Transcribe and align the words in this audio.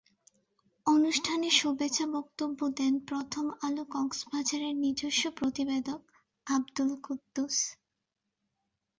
অনুষ্ঠানে 0.85 1.47
শুভেচ্ছা 1.51 2.05
বক্তব্য 2.15 2.59
দেন 2.77 2.93
প্রথম 3.07 3.45
আলো 3.61 3.83
কক্সবাজারের 3.91 4.75
নিজস্ব 4.77 5.23
প্রতিবেদক 5.37 6.01
আব্দুল 6.47 6.91
কুদ্দুস। 7.03 7.57